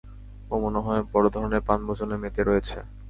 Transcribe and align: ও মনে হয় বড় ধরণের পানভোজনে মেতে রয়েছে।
ও 0.51 0.63
মনে 0.63 0.79
হয় 0.85 1.01
বড় 1.11 1.27
ধরণের 1.35 1.61
পানভোজনে 1.67 2.15
মেতে 2.23 2.41
রয়েছে। 2.43 2.77